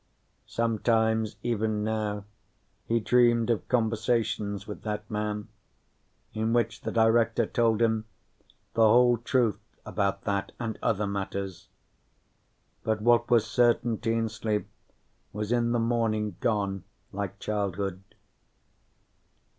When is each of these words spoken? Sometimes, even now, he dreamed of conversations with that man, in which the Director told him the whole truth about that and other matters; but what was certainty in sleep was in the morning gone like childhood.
Sometimes, 0.47 1.35
even 1.43 1.83
now, 1.83 2.25
he 2.87 2.99
dreamed 2.99 3.51
of 3.51 3.67
conversations 3.67 4.65
with 4.65 4.81
that 4.81 5.07
man, 5.11 5.47
in 6.33 6.53
which 6.53 6.81
the 6.81 6.91
Director 6.91 7.45
told 7.45 7.83
him 7.83 8.05
the 8.73 8.81
whole 8.81 9.19
truth 9.19 9.59
about 9.85 10.23
that 10.23 10.53
and 10.59 10.79
other 10.81 11.05
matters; 11.05 11.67
but 12.81 12.99
what 12.99 13.29
was 13.29 13.45
certainty 13.45 14.13
in 14.13 14.27
sleep 14.27 14.67
was 15.33 15.51
in 15.51 15.71
the 15.71 15.77
morning 15.77 16.35
gone 16.39 16.83
like 17.11 17.37
childhood. 17.37 18.01